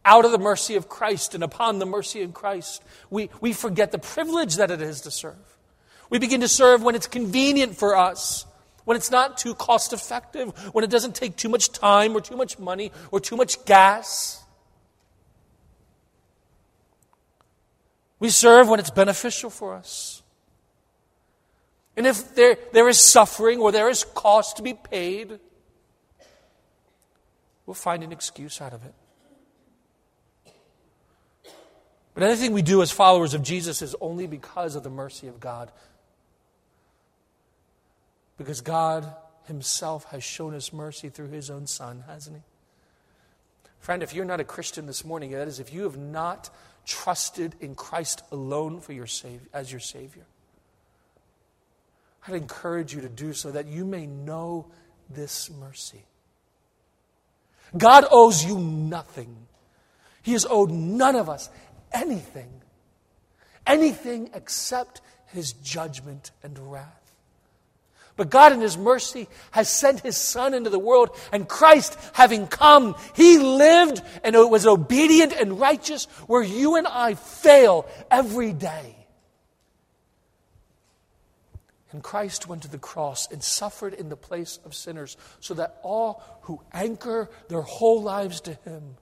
[0.05, 3.93] out of the mercy of Christ and upon the mercy of Christ, we, we forget
[3.93, 5.37] the privilege that it is to serve.
[6.11, 8.45] We begin to serve when it's convenient for us,
[8.85, 12.37] when it's not too cost effective, when it doesn't take too much time or too
[12.37, 14.42] much money or too much gas.
[18.23, 20.23] We serve when it's beneficial for us.
[21.97, 25.41] And if there, there is suffering or there is cost to be paid,
[27.67, 28.95] we'll find an excuse out of it.
[32.15, 35.41] But anything we do as followers of Jesus is only because of the mercy of
[35.41, 35.73] God.
[38.39, 39.13] Because God
[39.47, 42.43] Himself has shown us mercy through His own Son, hasn't He?
[43.81, 46.51] Friend, if you're not a Christian this morning, that is, if you have not
[46.85, 50.25] trusted in Christ alone for your savior, as your Savior,
[52.27, 54.67] I'd encourage you to do so that you may know
[55.11, 56.05] this mercy.
[57.77, 59.35] God owes you nothing.
[60.23, 61.51] He has owed none of us
[61.93, 62.63] anything.
[63.67, 67.02] Anything except his judgment and wrath.
[68.23, 72.47] But God, in His mercy, has sent His Son into the world, and Christ, having
[72.47, 78.95] come, He lived and was obedient and righteous where you and I fail every day.
[81.91, 85.81] And Christ went to the cross and suffered in the place of sinners so that
[85.83, 88.99] all who anchor their whole lives to Him,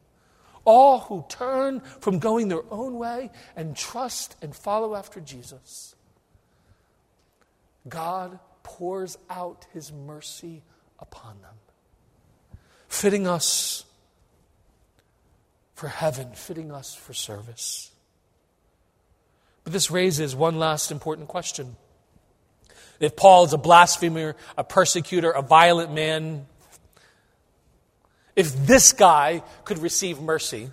[0.65, 5.95] all who turn from going their own way and trust and follow after Jesus,
[7.87, 8.39] God
[8.79, 10.63] pours out His mercy
[10.99, 11.55] upon them,
[12.89, 13.85] fitting us
[15.75, 17.91] for heaven, fitting us for service.
[19.65, 21.77] But this raises one last important question.
[23.01, 26.47] If Paul is a blasphemer, a persecutor, a violent man,
[28.37, 30.71] if this guy could receive mercy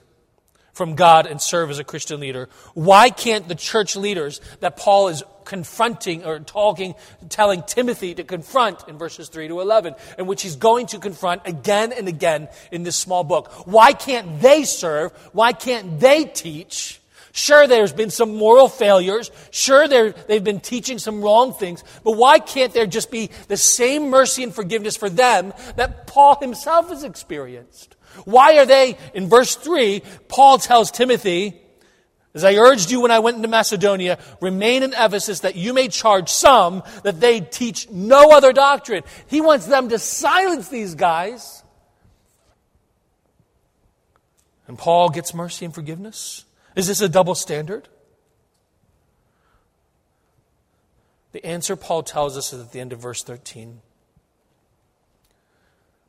[0.78, 5.08] from God and serve as a Christian leader, why can't the church leaders that Paul
[5.08, 6.94] is confronting or talking,
[7.30, 11.42] telling Timothy to confront in verses 3 to 11, in which he's going to confront
[11.46, 15.12] again and again in this small book, why can't they serve?
[15.34, 17.02] Why can't they teach?
[17.32, 19.32] Sure, there's been some moral failures.
[19.52, 21.84] Sure, they've been teaching some wrong things.
[22.04, 26.40] But why can't there just be the same mercy and forgiveness for them that Paul
[26.40, 27.96] himself has experienced?
[28.26, 31.62] Why are they, in verse 3, Paul tells Timothy,
[32.34, 35.88] as I urged you when I went into Macedonia, remain in Ephesus that you may
[35.88, 39.04] charge some that they teach no other doctrine.
[39.28, 41.64] He wants them to silence these guys.
[44.68, 46.46] And Paul gets mercy and forgiveness.
[46.76, 47.88] Is this a double standard?
[51.32, 53.82] The answer Paul tells us is at the end of verse 13.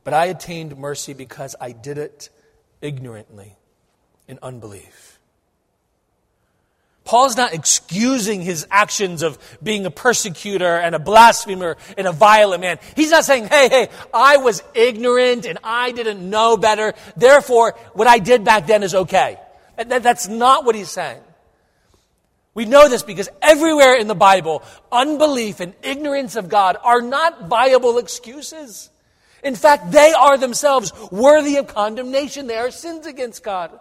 [0.08, 2.30] But I attained mercy because I did it
[2.80, 3.58] ignorantly
[4.26, 5.20] in unbelief.
[7.04, 12.62] Paul's not excusing his actions of being a persecutor and a blasphemer and a violent
[12.62, 12.78] man.
[12.96, 16.94] He's not saying, hey, hey, I was ignorant and I didn't know better.
[17.14, 19.38] Therefore, what I did back then is okay.
[19.76, 21.20] That's not what he's saying.
[22.54, 27.48] We know this because everywhere in the Bible, unbelief and ignorance of God are not
[27.48, 28.88] viable excuses.
[29.42, 32.46] In fact, they are themselves worthy of condemnation.
[32.46, 33.78] They are sins against God.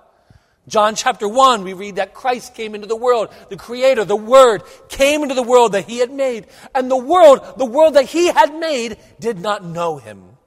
[0.67, 3.29] John chapter 1, we read that Christ came into the world.
[3.49, 6.47] The Creator, the Word, came into the world that He had made.
[6.75, 10.37] And the world, the world that He had made, did not know Him.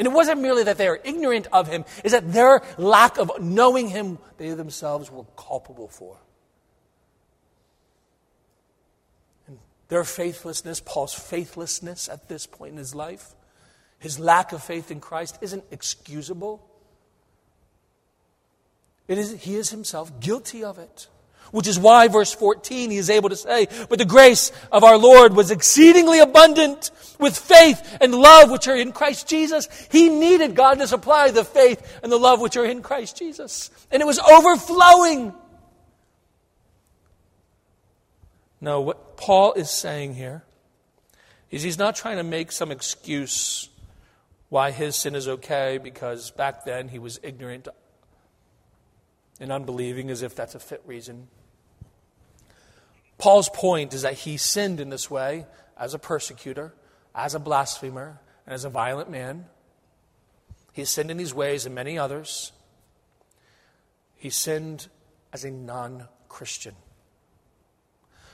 [0.00, 3.32] And it wasn't merely that they are ignorant of him, is that their lack of
[3.38, 6.16] knowing him, they themselves were culpable for.
[9.46, 9.58] And
[9.88, 13.34] their faithlessness, Paul's faithlessness at this point in his life,
[14.00, 16.66] his lack of faith in Christ isn't excusable.
[19.06, 21.06] It is, he is himself guilty of it.
[21.52, 24.96] Which is why, verse 14, he is able to say, But the grace of our
[24.96, 29.68] Lord was exceedingly abundant with faith and love which are in Christ Jesus.
[29.90, 33.70] He needed God to supply the faith and the love which are in Christ Jesus.
[33.90, 35.34] And it was overflowing.
[38.60, 40.44] No, what Paul is saying here
[41.50, 43.68] is he's not trying to make some excuse
[44.50, 47.68] why his sin is okay because back then he was ignorant
[49.40, 51.28] and unbelieving, as if that's a fit reason.
[53.16, 55.46] Paul's point is that he sinned in this way
[55.78, 56.74] as a persecutor,
[57.14, 59.46] as a blasphemer, and as a violent man.
[60.72, 62.52] He sinned in these ways and many others.
[64.16, 64.88] He sinned
[65.32, 66.74] as a non Christian.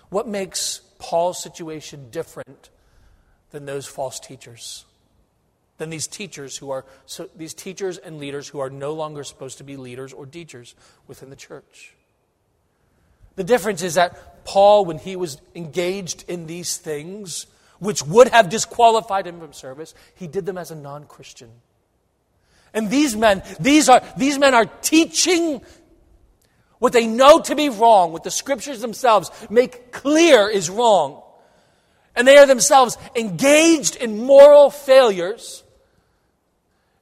[0.09, 2.71] What makes Paul's situation different
[3.51, 4.85] than those false teachers?
[5.79, 9.59] Than these teachers who are so these teachers and leaders who are no longer supposed
[9.59, 10.75] to be leaders or teachers
[11.07, 11.93] within the church.
[13.35, 17.47] The difference is that Paul, when he was engaged in these things,
[17.79, 21.51] which would have disqualified him from service, he did them as a non Christian.
[22.73, 25.61] And these men, these, are, these men are teaching
[26.79, 31.23] what they know to be wrong, what the scriptures themselves make clear is wrong.
[32.15, 35.63] and they are themselves engaged in moral failures,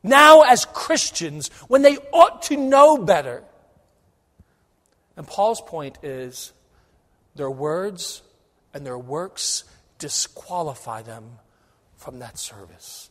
[0.04, 3.42] now as Christians, when they ought to know better.
[5.16, 6.52] And Paul's point is
[7.34, 8.22] their words
[8.72, 9.64] and their works
[9.98, 11.38] disqualify them
[11.96, 13.08] from that service.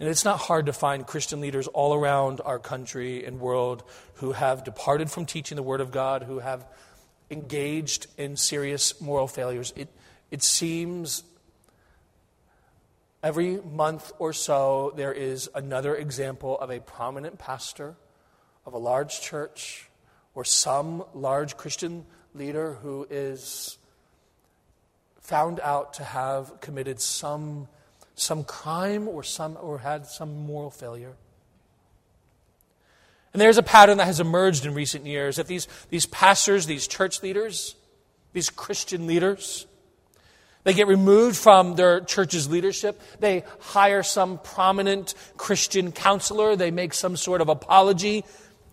[0.00, 3.82] And it's not hard to find Christian leaders all around our country and world
[4.14, 6.66] who have departed from teaching the Word of God, who have
[7.30, 9.72] engaged in serious moral failures.
[9.76, 9.88] It,
[10.30, 11.24] it seems
[13.22, 17.96] every month or so there is another example of a prominent pastor
[18.64, 19.88] of a large church
[20.34, 22.04] or some large Christian
[22.34, 23.78] leader who is
[25.20, 27.68] found out to have committed some
[28.18, 31.14] some crime or, some, or had some moral failure.
[33.32, 36.88] And there's a pattern that has emerged in recent years that these, these pastors, these
[36.88, 37.76] church leaders,
[38.32, 39.66] these Christian leaders,
[40.68, 43.00] they get removed from their church's leadership.
[43.20, 46.56] They hire some prominent Christian counselor.
[46.56, 48.22] They make some sort of apology.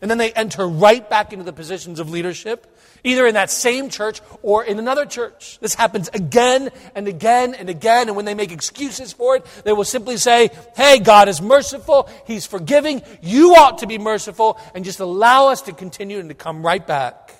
[0.01, 2.67] And then they enter right back into the positions of leadership
[3.05, 5.57] either in that same church or in another church.
[5.61, 8.09] This happens again and again and again.
[8.09, 12.09] And when they make excuses for it, they will simply say, Hey, God is merciful.
[12.27, 13.03] He's forgiving.
[13.21, 16.85] You ought to be merciful and just allow us to continue and to come right
[16.85, 17.31] back.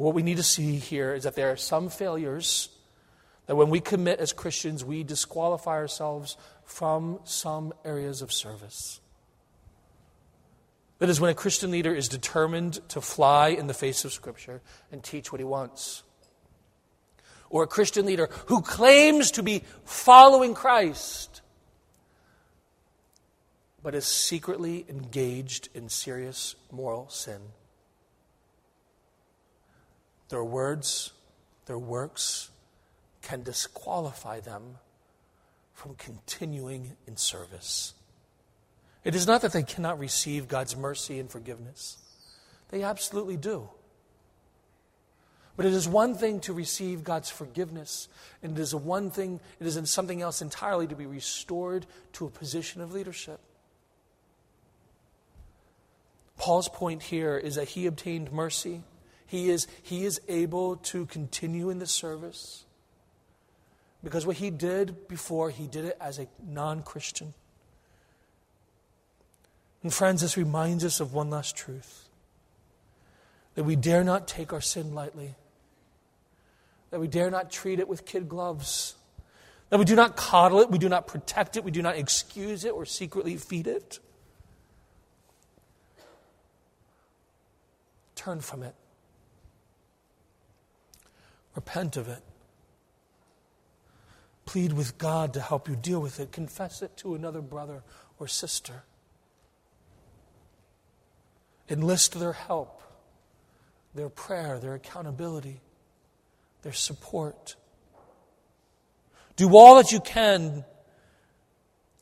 [0.00, 2.70] What we need to see here is that there are some failures
[3.44, 9.02] that when we commit as Christians, we disqualify ourselves from some areas of service.
[11.00, 14.62] That is when a Christian leader is determined to fly in the face of Scripture
[14.90, 16.02] and teach what he wants.
[17.50, 21.42] Or a Christian leader who claims to be following Christ,
[23.82, 27.42] but is secretly engaged in serious moral sin.
[30.30, 31.12] Their words,
[31.66, 32.50] their works
[33.20, 34.78] can disqualify them
[35.74, 37.94] from continuing in service.
[39.04, 41.98] It is not that they cannot receive God's mercy and forgiveness,
[42.70, 43.68] they absolutely do.
[45.56, 48.08] But it is one thing to receive God's forgiveness,
[48.42, 52.24] and it is one thing, it is in something else entirely to be restored to
[52.24, 53.40] a position of leadership.
[56.38, 58.82] Paul's point here is that he obtained mercy.
[59.30, 62.64] He is, he is able to continue in the service
[64.02, 67.32] because what he did before, he did it as a non Christian.
[69.84, 72.08] And friends, this reminds us of one last truth
[73.54, 75.36] that we dare not take our sin lightly,
[76.90, 78.96] that we dare not treat it with kid gloves,
[79.68, 82.64] that we do not coddle it, we do not protect it, we do not excuse
[82.64, 84.00] it or secretly feed it.
[88.16, 88.74] Turn from it.
[91.54, 92.22] Repent of it.
[94.46, 96.32] Plead with God to help you deal with it.
[96.32, 97.82] Confess it to another brother
[98.18, 98.84] or sister
[101.70, 102.82] enlist their help,
[103.94, 105.60] their prayer, their accountability,
[106.62, 107.54] their support.
[109.36, 110.64] Do all that you can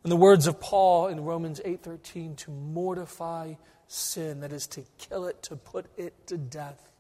[0.03, 3.55] in the words of Paul in Romans 8:13 to mortify
[3.87, 6.91] sin, that is to kill it, to put it to death.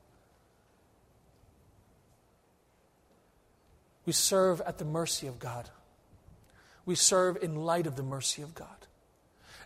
[4.09, 5.69] We serve at the mercy of God.
[6.87, 8.87] We serve in light of the mercy of God.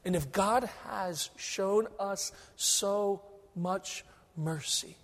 [0.05, 3.22] And if God has shown us so
[3.55, 4.05] much
[4.36, 4.97] mercy,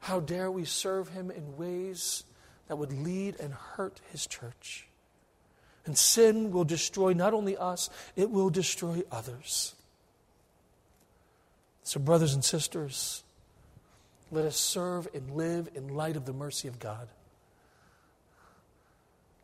[0.00, 2.24] how dare we serve him in ways
[2.66, 4.88] that would lead and hurt his church?
[5.86, 9.76] And sin will destroy not only us, it will destroy others.
[11.84, 13.22] So, brothers and sisters,
[14.30, 17.08] let us serve and live in light of the mercy of God.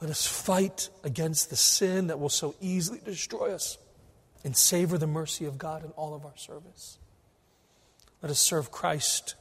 [0.00, 3.76] Let us fight against the sin that will so easily destroy us
[4.44, 6.98] and savor the mercy of God in all of our service.
[8.22, 9.34] Let us serve Christ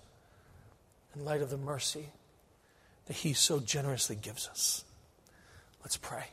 [1.15, 2.09] in light of the mercy
[3.05, 4.83] that He so generously gives us.
[5.81, 6.25] Let's pray.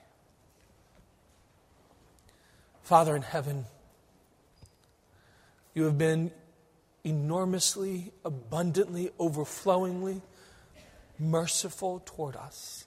[2.83, 3.65] Father in heaven,
[5.75, 6.31] you have been
[7.07, 10.21] enormously, abundantly, overflowingly
[11.21, 12.85] merciful toward us.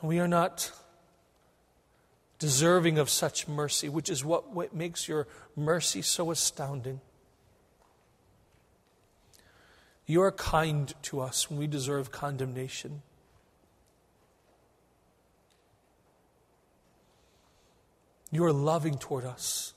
[0.00, 0.72] And we are not
[2.38, 7.02] deserving of such mercy, which is what, what makes your mercy so astounding.
[10.06, 13.02] You are kind to us when we deserve condemnation.
[18.30, 19.74] You are loving toward us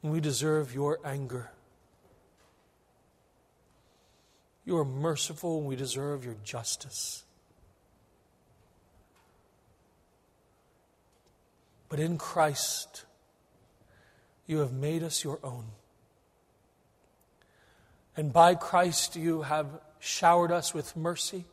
[0.00, 1.50] when we deserve your anger
[4.70, 7.24] You are merciful and we deserve your justice.
[11.88, 13.04] But in Christ,
[14.46, 15.64] you have made us your own.
[18.16, 19.66] And by Christ, you have
[19.98, 21.46] showered us with mercy,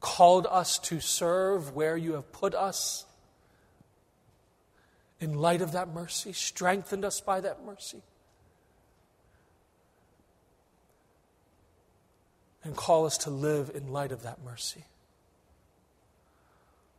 [0.00, 3.04] called us to serve where you have put us.
[5.20, 8.02] In light of that mercy, strengthened us by that mercy.
[12.62, 14.84] And call us to live in light of that mercy.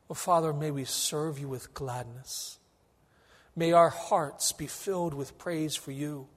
[0.07, 2.57] Well, Father, may we serve you with gladness.
[3.55, 6.27] May our hearts be filled with praise for you,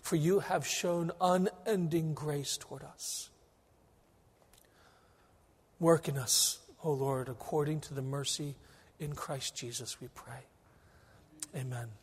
[0.00, 3.30] for you have shown unending grace toward us.
[5.80, 8.54] Work in us, O Lord, according to the mercy
[9.00, 10.44] in Christ Jesus, we pray.
[11.54, 12.01] Amen.